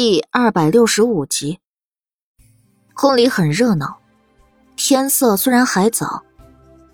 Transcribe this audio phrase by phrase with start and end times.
[0.00, 1.58] 第二百六十五集，
[2.94, 3.98] 宫里很热闹。
[4.76, 6.22] 天色虽然还早，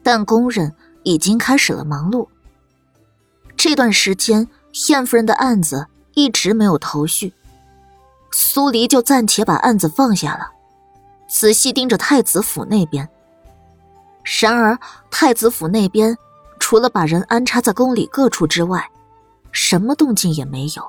[0.02, 2.26] 但工人已经开始了忙碌。
[3.58, 4.48] 这段时间，
[4.88, 7.34] 燕夫人的案子一直没有头绪，
[8.32, 10.52] 苏黎就暂且把案子放下了，
[11.28, 13.06] 仔细盯着太子府那边。
[14.40, 14.78] 然而，
[15.10, 16.16] 太子府那边
[16.58, 18.90] 除了把人安插在宫里各处之外，
[19.52, 20.82] 什么动静也没有。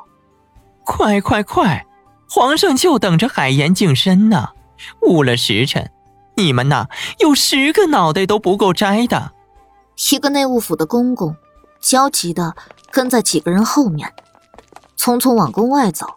[0.86, 1.86] 快快快！
[2.30, 4.50] 皇上就等着海盐净身呢，
[5.02, 5.92] 误了时辰，
[6.36, 6.88] 你们呐
[7.20, 9.32] 有十个脑袋都不够摘的。
[10.12, 11.36] 一个内务府的公公
[11.80, 12.56] 焦急的
[12.92, 14.12] 跟在几个人后面，
[14.98, 16.08] 匆匆往宫外走。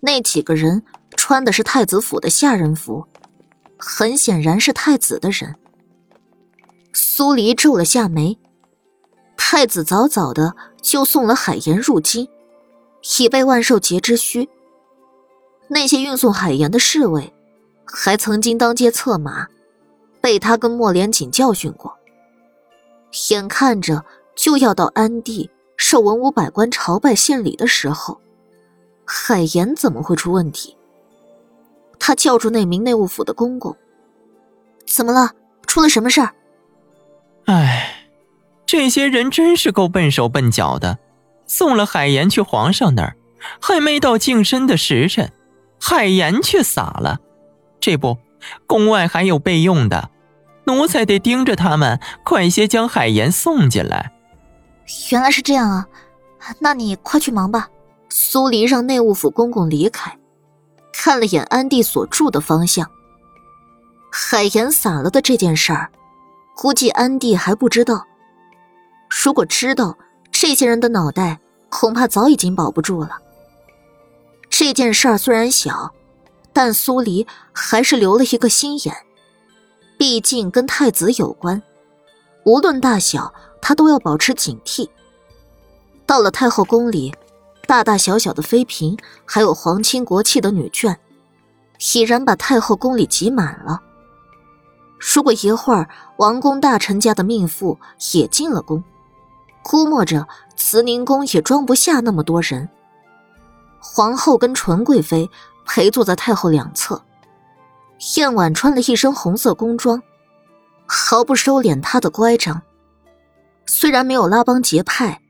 [0.00, 0.84] 那几个人
[1.16, 3.06] 穿的是太子府的下人服，
[3.78, 5.56] 很显然是太子的人。
[6.92, 8.38] 苏黎皱了下眉，
[9.36, 12.28] 太子早早的就送了海盐入京，
[13.18, 14.48] 以备万寿节之需。
[15.74, 17.32] 那些运送海盐的侍卫，
[17.84, 19.48] 还曾经当街策马，
[20.20, 21.92] 被他跟莫连锦教训过。
[23.30, 24.04] 眼看着
[24.36, 28.20] 就要到安帝受文武百官朝拜献礼的时候，
[29.04, 30.76] 海盐怎么会出问题？
[31.98, 33.76] 他叫住那名内务府的公公
[34.86, 35.32] ：“怎么了？
[35.66, 36.32] 出了什么事儿？”
[37.46, 38.06] 哎，
[38.64, 41.00] 这些人真是够笨手笨脚的，
[41.48, 43.16] 送了海盐去皇上那儿，
[43.60, 45.32] 还没到净身的时辰。
[45.86, 47.20] 海盐却洒了，
[47.78, 48.16] 这不，
[48.66, 50.08] 宫外还有备用的，
[50.64, 54.14] 奴才得盯着他们，快些将海盐送进来。
[55.12, 55.86] 原来是这样啊，
[56.58, 57.68] 那你快去忙吧。
[58.08, 60.16] 苏黎让内务府公公离开，
[60.90, 62.90] 看了眼安帝所住的方向。
[64.10, 65.90] 海盐洒了的这件事儿，
[66.56, 68.06] 估计安帝还不知道。
[69.22, 69.98] 如果知道，
[70.32, 73.18] 这些人的脑袋恐怕早已经保不住了。
[74.56, 75.92] 这件事儿虽然小，
[76.52, 78.94] 但苏黎还是留了一个心眼。
[79.98, 81.60] 毕竟跟太子有关，
[82.44, 84.88] 无论大小，他都要保持警惕。
[86.06, 87.12] 到了太后宫里，
[87.66, 90.94] 大大小小的妃嫔，还有皇亲国戚的女眷，
[91.92, 93.82] 已然把太后宫里挤满了。
[95.00, 97.76] 如果一会儿王公大臣家的命妇
[98.12, 98.84] 也进了宫，
[99.64, 102.68] 估摸着慈宁宫也装不下那么多人。
[103.86, 105.30] 皇后跟纯贵妃
[105.66, 107.04] 陪坐在太后两侧，
[108.16, 110.02] 燕婉穿了一身红色宫装，
[110.86, 112.62] 毫不收敛她的乖张。
[113.66, 115.20] 虽然没有拉帮结派，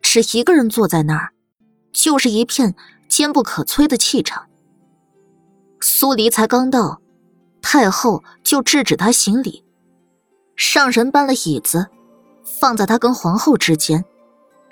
[0.00, 1.32] 只一个人坐在那儿，
[1.92, 2.76] 就是一片
[3.08, 4.46] 坚不可摧的气场。
[5.80, 7.00] 苏黎才刚到，
[7.60, 9.64] 太后就制止他行礼，
[10.54, 11.88] 上人搬了椅子，
[12.44, 14.04] 放在他跟皇后之间，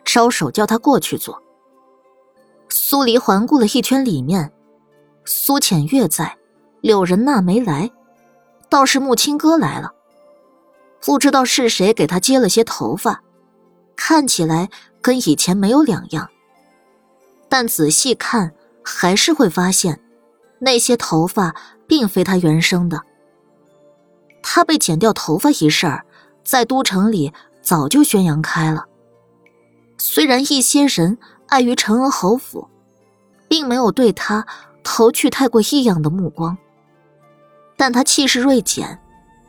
[0.05, 1.43] 招手叫他过去坐。
[2.71, 4.53] 苏黎环顾了一圈里面，
[5.25, 6.37] 苏浅月在，
[6.81, 7.91] 柳仁娜没来，
[8.69, 9.93] 倒是木青哥来了。
[11.01, 13.23] 不知道是谁给他接了些头发，
[13.97, 14.69] 看起来
[15.01, 16.29] 跟以前没有两样。
[17.49, 18.53] 但仔细看，
[18.85, 20.01] 还是会发现，
[20.59, 21.55] 那些头发
[21.87, 23.03] 并非他原生的。
[24.43, 26.05] 他被剪掉头发一事儿，
[26.45, 28.87] 在都城里早就宣扬开了。
[29.97, 31.17] 虽然一些人。
[31.49, 32.69] 碍于陈恩侯府，
[33.49, 34.47] 并没有对他
[34.83, 36.57] 投去太过异样的目光，
[37.77, 39.01] 但他气势锐减，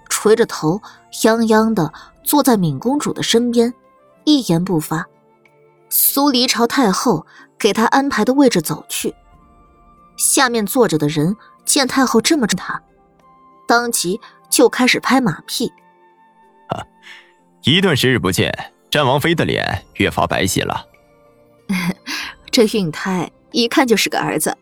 [0.10, 1.94] 垂着头，泱泱的
[2.24, 3.74] 坐在敏公主的身边，
[4.24, 5.06] 一言不发。
[5.90, 7.26] 苏黎朝太后
[7.58, 9.16] 给他安排的位置走去，
[10.18, 12.82] 下面坐着的人见太后这么着他，
[13.68, 15.72] 当即就开始拍马屁。
[16.68, 16.86] 啊，
[17.64, 18.54] 一段时日不见，
[18.92, 20.86] 战王妃的脸越发白皙了。
[22.52, 24.58] 这孕胎一看就是个儿子，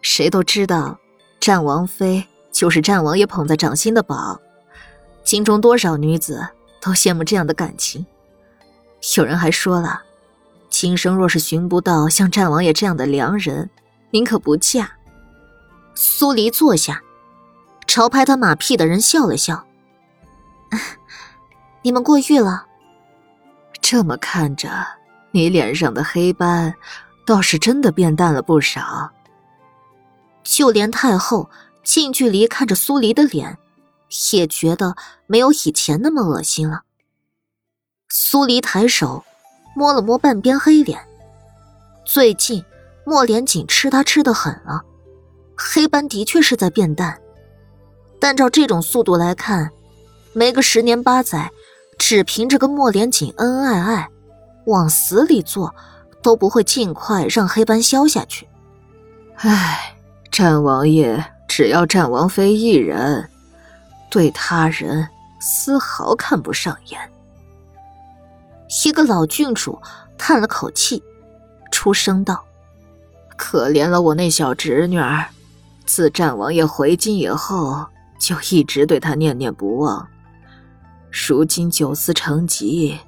[0.00, 0.98] 谁都知道，
[1.40, 4.40] 战王妃就是战王爷捧在掌心的宝，
[5.24, 6.48] 京中多少女子
[6.80, 8.06] 都羡慕这样的感情。
[9.16, 10.02] 有人还说了，
[10.70, 13.68] 今生若是寻不到像战王爷这样的良人，
[14.10, 14.92] 宁可不嫁。
[15.94, 17.02] 苏黎坐下，
[17.86, 19.66] 朝拍他马屁的人笑了笑
[21.82, 22.66] ：“你们过誉了。
[23.80, 24.68] 这么看着。”
[25.36, 26.74] 你脸上的黑斑，
[27.26, 29.12] 倒是真的变淡了不少。
[30.42, 31.50] 就连太后
[31.84, 33.58] 近距离看着苏黎的脸，
[34.32, 34.96] 也觉得
[35.26, 36.84] 没有以前那么恶心了。
[38.08, 39.22] 苏黎抬手
[39.74, 40.98] 摸了摸半边黑脸，
[42.06, 42.64] 最近
[43.04, 44.80] 莫连锦吃他吃的狠了，
[45.54, 47.20] 黑斑的确是在变淡，
[48.18, 49.70] 但照这种速度来看，
[50.32, 51.50] 没个十年八载，
[51.98, 54.08] 只凭着跟莫连锦恩恩爱爱。
[54.66, 55.74] 往死里做，
[56.22, 58.46] 都不会尽快让黑斑消下去。
[59.36, 59.96] 唉，
[60.30, 63.28] 战王爷只要战王妃一人，
[64.10, 65.08] 对他人
[65.40, 67.00] 丝毫看不上眼。
[68.84, 69.80] 一个老郡主
[70.18, 71.02] 叹了口气，
[71.70, 72.44] 出声道
[73.36, 75.26] ：“可怜了我那小侄女儿，
[75.84, 77.86] 自战王爷回京以后，
[78.18, 80.08] 就一直对她念念不忘。
[81.28, 82.98] 如今九思成疾，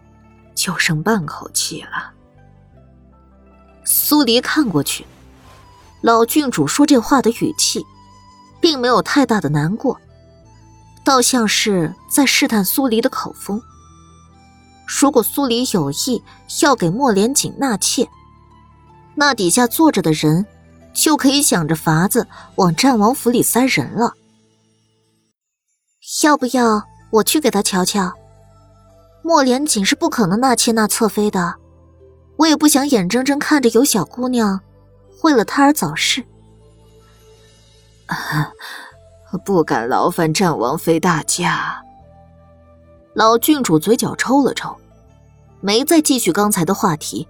[0.58, 2.12] 就剩半口气了。”
[3.86, 5.06] 苏黎看过去。
[6.00, 7.84] 老郡主说这话的语气，
[8.60, 10.00] 并没有太大的难过，
[11.04, 13.60] 倒像是在试探苏黎的口风。
[14.86, 16.22] 如果苏黎有意
[16.62, 18.08] 要给莫连锦纳妾，
[19.16, 20.46] 那底下坐着的人
[20.94, 24.14] 就可以想着法子往战王府里塞人了。
[26.22, 28.12] 要不要我去给他瞧瞧？
[29.28, 31.56] 莫连锦是不可能纳妾纳侧妃的，
[32.38, 34.58] 我也不想眼睁睁看着有小姑娘。
[35.22, 36.24] 为了他而早逝，
[39.44, 41.84] 不敢劳烦战王妃大驾。
[43.12, 44.74] 老郡主嘴角抽了抽，
[45.60, 47.28] 没再继续刚才的话题。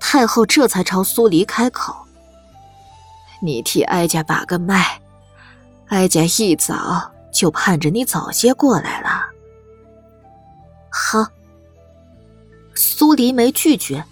[0.00, 1.94] 太后这才朝苏黎开口
[3.44, 4.98] ：“你替哀家把个脉，
[5.88, 9.26] 哀家一早就盼着你早些过来了。”
[10.98, 11.26] 好，
[12.74, 14.02] 苏黎没拒绝，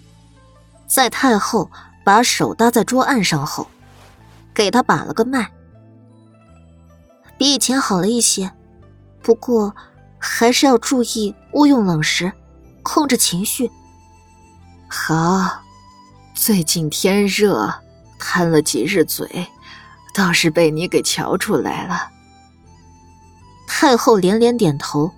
[0.85, 1.71] 在太后。
[2.03, 3.67] 把手搭在桌案上后，
[4.53, 5.49] 给他把了个脉，
[7.35, 8.51] 比以前好了一些，
[9.23, 9.75] 不过
[10.19, 12.31] 还是要注意勿用冷食，
[12.83, 13.71] 控制情绪。
[14.87, 15.63] 好，
[16.35, 17.73] 最近天热，
[18.19, 19.47] 贪了几日嘴，
[20.13, 22.11] 倒是被你给瞧出来了。
[23.65, 25.11] 太后连连点头，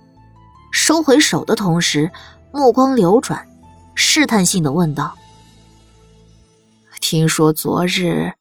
[0.70, 2.10] 收回手的同时，
[2.52, 3.46] 目光流转，
[3.94, 5.14] 试探性的问道。
[7.00, 8.32] 听说昨日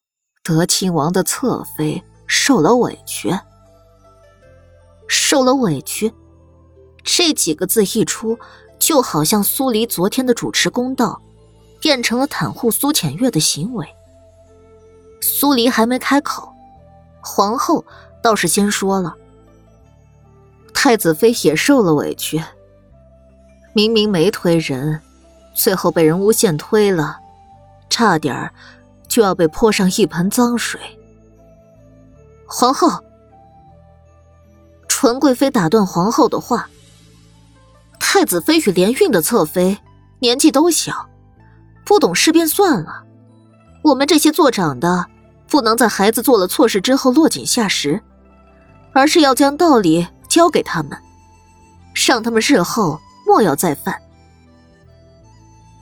[0.43, 3.37] 德亲王的侧妃受了委屈，
[5.07, 6.13] 受了委屈，
[7.03, 8.37] 这几个字一出，
[8.79, 11.21] 就好像苏黎昨天的主持公道，
[11.79, 13.87] 变成了袒护苏浅月的行为。
[15.21, 16.51] 苏黎还没开口，
[17.21, 17.85] 皇后
[18.21, 19.15] 倒是先说了
[20.79, 22.39] ：“太子妃也受了委屈，
[23.73, 25.01] 明明没推人，
[25.55, 27.17] 最后被人诬陷推了。”
[27.89, 28.51] 差点
[29.07, 30.79] 就要被泼上一盆脏水。
[32.45, 33.03] 皇后，
[34.87, 36.69] 纯贵妃打断皇后的话
[37.99, 39.79] ：“太子妃与连运的侧妃
[40.19, 41.09] 年纪都小，
[41.83, 43.03] 不懂事便算了。
[43.81, 45.07] 我们这些做长的，
[45.47, 47.99] 不能在孩子做了错事之后落井下石，
[48.93, 50.97] 而是要将道理交给他们，
[51.93, 54.01] 让他们日后莫要再犯。”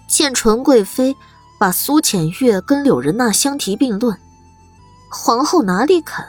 [0.08, 1.16] 见纯贵妃。
[1.58, 4.20] 把苏浅月跟柳仁娜相提并论，
[5.10, 6.26] 皇后哪里肯？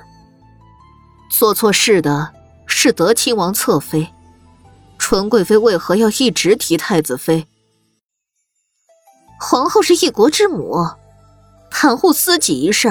[1.29, 2.33] 做错事的
[2.65, 4.15] 是德亲王侧妃，
[4.99, 7.49] 纯贵妃为何要一直提太子妃？
[9.41, 10.87] 皇后是一国之母，
[11.73, 12.89] 袒护私己一事，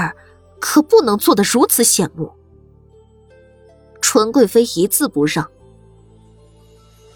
[0.60, 2.34] 可不能做得如此显目。
[4.16, 5.46] 纯贵妃一字不让，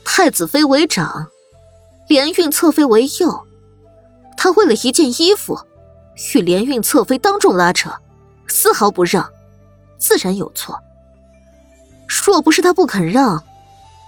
[0.03, 1.27] 太子妃为长，
[2.09, 3.47] 连运侧妃为幼。
[4.35, 5.57] 他为了一件衣服，
[6.35, 7.89] 与连运侧妃当众拉扯，
[8.47, 9.31] 丝毫不让，
[9.97, 10.77] 自然有错。
[12.05, 13.41] 若不是他不肯让，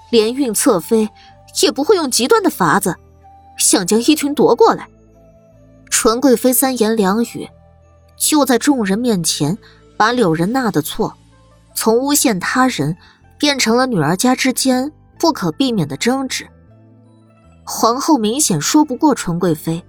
[0.10, 1.08] 连运侧妃
[1.64, 2.98] 也不会用极端的法子，
[3.58, 4.90] 想将衣裙夺过来。
[5.90, 7.50] 纯贵妃三言两语，
[8.18, 9.58] 就在众人面前
[9.96, 11.16] 把柳仁娜的错，
[11.74, 12.96] 从诬陷他人，
[13.38, 16.48] 变成了女儿家之间不可避免的争执。
[17.64, 19.84] 皇后明显说不过纯贵妃。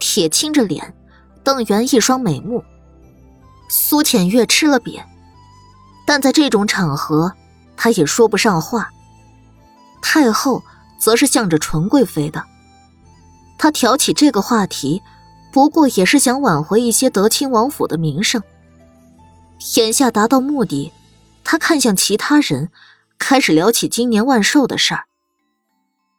[0.00, 0.94] 铁青着脸，
[1.42, 2.62] 瞪圆一双美目。
[3.68, 5.02] 苏浅月吃了瘪，
[6.06, 7.32] 但在这种场合，
[7.76, 8.90] 她也说不上话。
[10.02, 10.62] 太后
[10.98, 12.44] 则是向着纯贵妃的，
[13.56, 15.00] 她挑起这个话题，
[15.52, 18.42] 不过也是想挽回一些德亲王府的名声。
[19.76, 20.92] 眼下达到目的，
[21.44, 22.70] 他看向其他人，
[23.18, 25.04] 开始聊起今年万寿的事儿。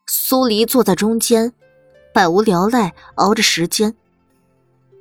[0.05, 1.53] 苏黎坐在中间。
[2.13, 3.93] 百无聊赖，熬着时间。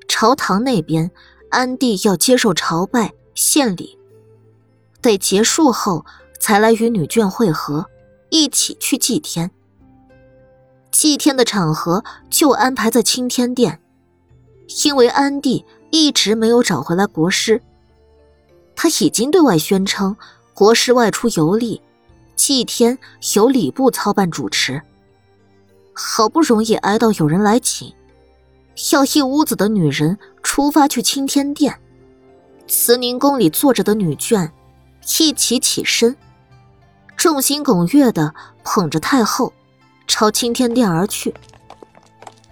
[0.09, 1.12] 朝堂那边，
[1.49, 3.97] 安帝要接受朝拜献礼，
[5.00, 6.04] 得结束后
[6.40, 7.87] 才来与女眷会合，
[8.31, 9.52] 一起去祭天。
[10.90, 13.81] 祭天的场合就安排在青天殿，
[14.85, 17.62] 因为安帝一直没有找回来国师，
[18.76, 20.16] 他已经对外宣称
[20.52, 21.81] 国师外出游历，
[22.37, 22.99] 祭天
[23.35, 24.81] 由礼部操办主持。
[25.93, 27.95] 好不容易挨到有人来请，
[28.93, 31.78] 要一屋子的女人出发去青天殿，
[32.66, 34.50] 慈宁宫里坐着的女眷
[35.21, 36.16] 一起起身，
[37.16, 39.52] 众星拱月的捧着太后，
[40.09, 41.33] 朝青天殿而去。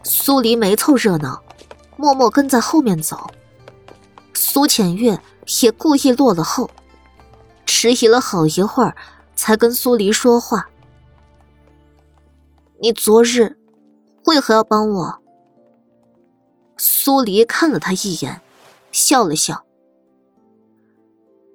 [0.04, 1.42] 苏黎没凑热闹，
[1.96, 3.28] 默默跟在后面走。
[4.34, 5.18] 苏浅月
[5.62, 6.70] 也故意落了后，
[7.66, 8.96] 迟疑了好一会儿，
[9.34, 10.68] 才跟苏黎说话
[12.80, 13.58] ：“你昨日
[14.26, 15.22] 为何要帮我？”
[16.78, 18.40] 苏黎看了他一眼，
[18.92, 19.64] 笑了笑：“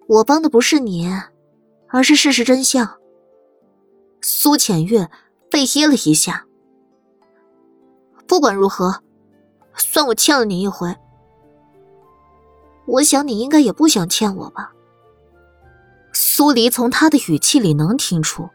[0.07, 1.09] 我帮的不是你，
[1.89, 2.97] 而是事实真相。”
[4.21, 5.09] 苏浅月
[5.49, 6.45] 被噎了一下。
[8.27, 9.01] 不管如何，
[9.75, 10.93] 算我欠了你一回。
[12.87, 14.71] 我想你应该也不想欠我吧。
[16.13, 18.49] 苏黎从他的语气里能听出，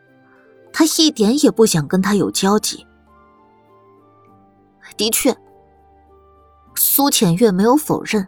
[0.73, 2.87] 他一点也不想跟他有交集。
[4.97, 5.37] 的确，
[6.75, 8.27] 苏浅月没有否认。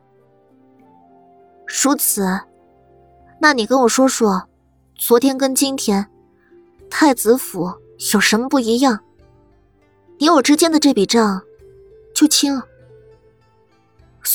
[1.66, 2.26] 如此，
[3.40, 4.48] 那你跟我说说，
[4.96, 6.06] 昨天跟今天，
[6.90, 7.72] 太子府
[8.12, 9.00] 有什么不一样？
[10.18, 11.42] 你我之间的这笔账，
[12.14, 12.62] 就清了。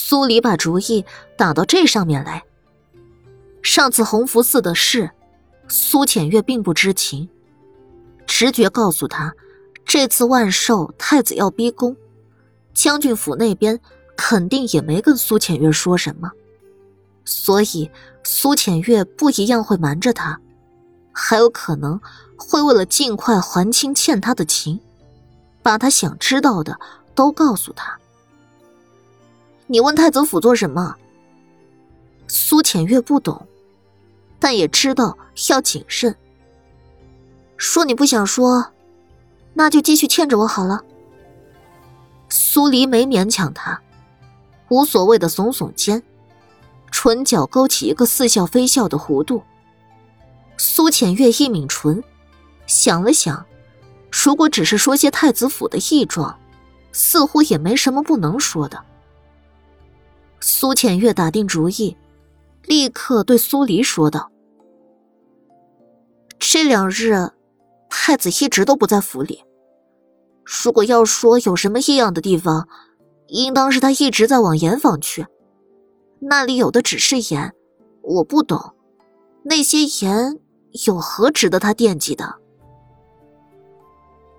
[0.10, 1.06] 苏黎把主意
[1.38, 2.44] 打到这上面来。
[3.62, 5.12] 上次洪福寺的事，
[5.68, 7.30] 苏浅月并不知情，
[8.26, 9.36] 直觉告诉他，
[9.86, 11.96] 这次万寿太子要逼宫，
[12.74, 13.80] 将军府那边
[14.18, 16.32] 肯定也没跟苏浅月说什么，
[17.24, 17.92] 所以
[18.24, 20.42] 苏浅月不一样会瞒着他，
[21.12, 22.02] 还有可能
[22.36, 24.80] 会为了尽快还清欠他的情。
[25.62, 26.80] 把他想知道的
[27.14, 27.99] 都告诉他。
[29.72, 30.96] 你问太子府做什么？
[32.28, 33.48] 苏浅月不懂，
[34.40, 35.16] 但也知道
[35.52, 36.16] 要谨慎。
[37.56, 38.66] 说你不想说，
[39.54, 40.82] 那就继续欠着我好了。
[42.30, 43.80] 苏黎没勉强他，
[44.70, 46.02] 无所谓的耸耸肩，
[46.90, 49.44] 唇角勾起一个似笑非笑的弧度。
[50.58, 52.04] 苏浅月一抿唇，
[52.66, 53.46] 想了想。
[54.12, 56.40] 如果只是说些太子府的异状，
[56.92, 58.84] 似乎也没什么不能说的。
[60.42, 61.96] 苏浅月打定主意，
[62.64, 64.32] 立刻对苏黎说道
[66.40, 67.32] ：“这两日，
[67.90, 69.44] 太子一直都不在府里。
[70.64, 72.68] 如果要说有什么异样的地方，
[73.28, 75.26] 应当是他一直在往盐坊去。
[76.20, 77.54] 那里有的只是盐，
[78.02, 78.74] 我不懂，
[79.44, 80.40] 那些盐
[80.86, 82.36] 有何值得他惦记的？”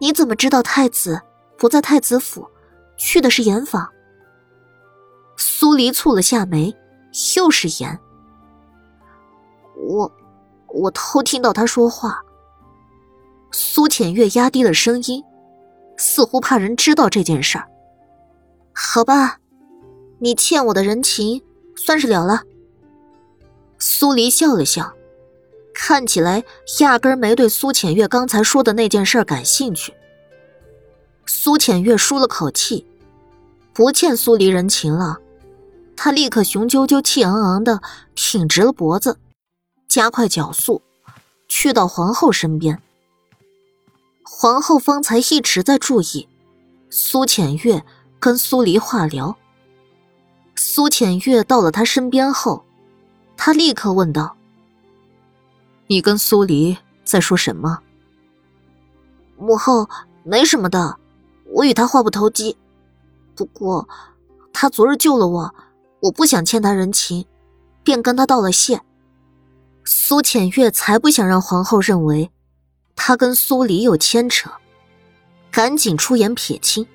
[0.00, 1.20] 你怎么知道太子
[1.58, 2.48] 不在太子府，
[2.96, 3.86] 去的是盐坊？
[5.42, 6.76] 苏黎蹙了下眉，
[7.38, 7.98] 又是盐。
[9.74, 10.12] 我，
[10.68, 12.20] 我偷听到他说话。
[13.50, 15.24] 苏浅月压低了声音，
[15.96, 17.66] 似乎怕人知道这件事儿。
[18.74, 19.38] 好吧，
[20.18, 21.42] 你欠我的人情
[21.74, 22.42] 算是了了。
[23.78, 24.92] 苏黎笑了笑。
[25.72, 26.44] 看起来
[26.80, 29.94] 压根没对苏浅月刚才说的那件事感兴趣。
[31.24, 32.86] 苏浅月舒了口气，
[33.72, 35.18] 不欠苏黎人情了。
[36.02, 37.82] 他立刻雄赳赳、气昂昂的
[38.14, 39.18] 挺直了脖子，
[39.86, 40.80] 加快脚速，
[41.46, 42.80] 去到皇后身边。
[44.24, 46.26] 皇后方才一直在注意
[46.88, 47.84] 苏浅月
[48.18, 49.36] 跟苏黎话聊。
[50.56, 52.64] 苏浅月到了他身边后，
[53.36, 54.34] 他立刻问道。
[55.86, 57.78] 你跟苏黎在说什么？
[59.36, 59.86] 母后
[60.22, 60.96] 没什么的，
[61.52, 62.56] 我与他话不投机。
[63.34, 63.86] 不过，
[64.50, 65.54] 他昨日救了我，
[66.00, 67.26] 我不想欠他人情，
[67.82, 68.80] 便跟他道了谢。
[69.84, 72.30] 苏浅月才不想让皇后认为
[72.96, 74.50] 他跟苏黎有牵扯，
[75.50, 76.86] 赶紧出言撇清。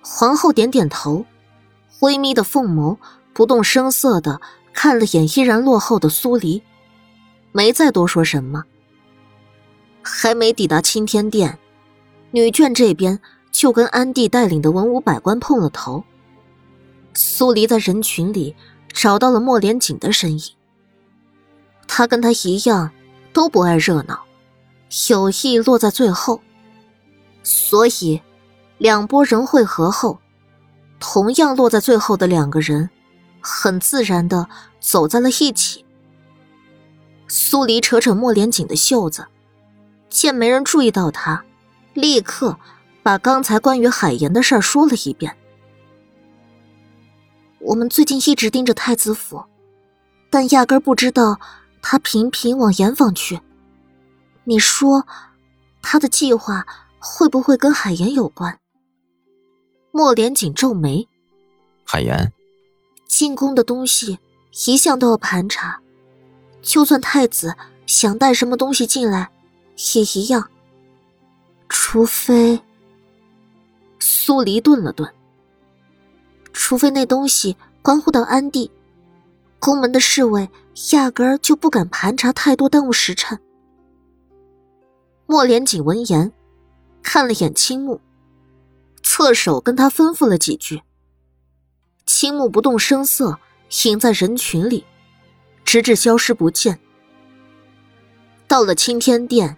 [0.00, 1.24] 皇后点点头，
[2.00, 2.96] 微眯的凤眸
[3.32, 4.40] 不动声色的
[4.72, 6.62] 看了眼依然落后的苏黎。
[7.52, 8.64] 没再多说什么。
[10.02, 11.58] 还没抵达青天殿，
[12.30, 13.20] 女眷这边
[13.50, 16.02] 就跟安帝带领的文武百官碰了头。
[17.14, 18.54] 苏黎在人群里
[18.92, 20.44] 找到了莫连锦的身影。
[21.86, 22.90] 他跟他一样，
[23.32, 24.24] 都不爱热闹，
[25.10, 26.40] 有意落在最后。
[27.42, 28.20] 所以，
[28.78, 30.18] 两拨人汇合后，
[31.00, 32.88] 同样落在最后的两个人，
[33.40, 34.48] 很自然的
[34.80, 35.84] 走在了一起。
[37.28, 39.26] 苏黎扯扯莫连锦的袖子，
[40.08, 41.44] 见没人注意到他，
[41.94, 42.58] 立刻
[43.02, 45.36] 把刚才关于海盐的事说了一遍。
[47.64, 49.44] 我们最近一直盯着太子府，
[50.28, 51.38] 但压根不知道
[51.80, 53.40] 他频频往盐坊去。
[54.42, 55.06] 你说，
[55.80, 56.66] 他的计划
[56.98, 58.58] 会不会跟海盐有关？
[59.92, 61.08] 莫连锦皱眉
[61.86, 62.32] ：“海盐，
[63.06, 64.18] 进宫的东西
[64.66, 65.80] 一向都要盘查，
[66.62, 67.54] 就算太子
[67.86, 69.30] 想带什么东西进来，
[69.94, 70.50] 也一样。
[71.68, 72.60] 除非……
[74.00, 75.08] 苏黎顿了顿。
[76.52, 78.70] 除非那东西关乎到安帝，
[79.58, 80.48] 宫门的侍卫
[80.92, 83.38] 压根儿就不敢盘查太多，耽误时辰。
[85.26, 86.32] 莫连锦闻言，
[87.02, 88.00] 看了眼青木，
[89.02, 90.82] 侧手跟他吩咐了几句。
[92.04, 93.38] 青木不动声色，
[93.84, 94.84] 隐在人群里，
[95.64, 96.78] 直至消失不见。
[98.46, 99.56] 到了青天殿，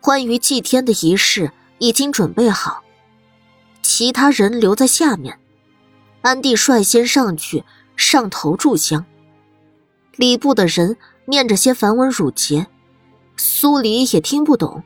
[0.00, 2.84] 关于祭天的仪式已经准备好，
[3.82, 5.38] 其他人留在下面。
[6.22, 7.64] 安帝率先上去
[7.96, 9.04] 上头炷香，
[10.16, 12.68] 礼部的人念着些梵文缛节，
[13.36, 14.84] 苏黎也听不懂，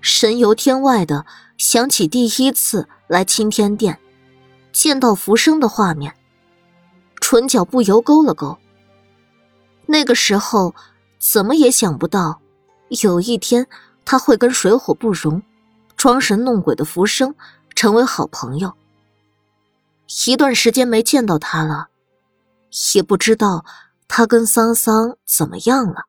[0.00, 1.24] 神游天外的
[1.56, 3.98] 想起第一次来青天殿，
[4.72, 6.14] 见到浮生的画面，
[7.20, 8.58] 唇角不由勾了勾。
[9.86, 10.74] 那个时候
[11.18, 12.40] 怎么也想不到，
[13.02, 13.66] 有一天
[14.04, 15.40] 他会跟水火不容、
[15.96, 17.34] 装神弄鬼的浮生
[17.76, 18.72] 成为好朋友。
[20.26, 21.88] 一段时间没见到他了，
[22.94, 23.64] 也不知道
[24.06, 26.04] 他跟桑桑怎么样了。